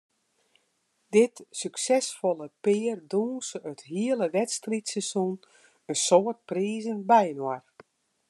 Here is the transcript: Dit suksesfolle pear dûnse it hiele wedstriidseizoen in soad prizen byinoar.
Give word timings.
Dit 1.15 1.35
suksesfolle 1.59 2.47
pear 2.63 2.99
dûnse 3.11 3.57
it 3.71 3.79
hiele 3.91 4.25
wedstriidseizoen 4.35 5.35
in 5.89 5.97
soad 6.05 6.37
prizen 6.49 6.99
byinoar. 7.09 7.63